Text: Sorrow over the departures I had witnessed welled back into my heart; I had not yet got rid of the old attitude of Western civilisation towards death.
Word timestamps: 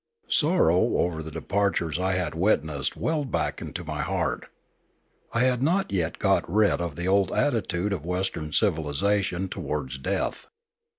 Sorrow 0.29 0.97
over 0.97 1.21
the 1.21 1.29
departures 1.29 1.99
I 1.99 2.13
had 2.13 2.33
witnessed 2.33 2.97
welled 2.97 3.31
back 3.31 3.61
into 3.61 3.83
my 3.83 4.01
heart; 4.01 4.47
I 5.31 5.41
had 5.41 5.61
not 5.61 5.91
yet 5.91 6.17
got 6.17 6.51
rid 6.51 6.81
of 6.81 6.95
the 6.95 7.07
old 7.07 7.31
attitude 7.31 7.93
of 7.93 8.03
Western 8.03 8.51
civilisation 8.51 9.47
towards 9.47 9.99
death. 9.99 10.47